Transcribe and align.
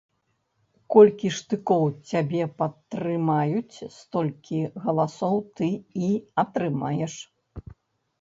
Колькі 0.93 1.27
штыкоў 1.39 1.83
цябе 2.11 2.43
падтрымаюць, 2.61 3.77
столькі 3.97 4.61
галасоў 4.87 5.35
ты 5.61 5.69
і 6.09 6.11
атрымаеш. 6.45 7.13